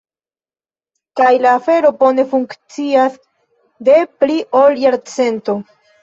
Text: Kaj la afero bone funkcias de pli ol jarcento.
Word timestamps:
Kaj 1.19 1.33
la 1.41 1.49
afero 1.57 1.91
bone 1.99 2.23
funkcias 2.31 3.17
de 3.89 3.99
pli 4.25 4.39
ol 4.61 4.79
jarcento. 4.85 5.55